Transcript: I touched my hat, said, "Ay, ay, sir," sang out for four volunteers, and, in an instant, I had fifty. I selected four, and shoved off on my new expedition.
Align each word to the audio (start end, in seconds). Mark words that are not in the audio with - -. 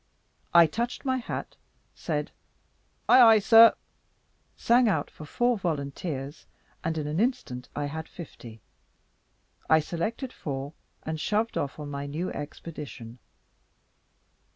I 0.51 0.65
touched 0.65 1.05
my 1.05 1.17
hat, 1.17 1.55
said, 1.93 2.31
"Ay, 3.07 3.21
ay, 3.21 3.37
sir," 3.37 3.75
sang 4.57 4.89
out 4.89 5.11
for 5.11 5.25
four 5.25 5.59
volunteers, 5.59 6.47
and, 6.83 6.97
in 6.97 7.05
an 7.05 7.19
instant, 7.19 7.69
I 7.75 7.85
had 7.85 8.07
fifty. 8.07 8.61
I 9.69 9.79
selected 9.79 10.33
four, 10.33 10.73
and 11.03 11.19
shoved 11.21 11.55
off 11.55 11.77
on 11.77 11.91
my 11.91 12.07
new 12.07 12.31
expedition. 12.31 13.19